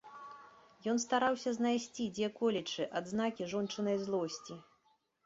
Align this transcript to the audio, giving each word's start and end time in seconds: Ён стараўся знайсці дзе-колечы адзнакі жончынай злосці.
Ён 0.93 1.01
стараўся 1.03 1.53
знайсці 1.57 2.07
дзе-колечы 2.15 2.87
адзнакі 3.01 3.49
жончынай 3.53 3.97
злосці. 4.07 4.59